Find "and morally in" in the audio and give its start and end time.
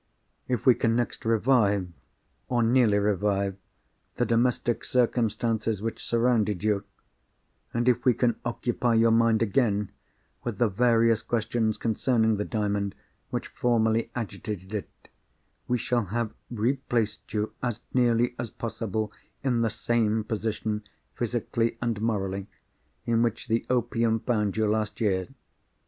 21.79-23.21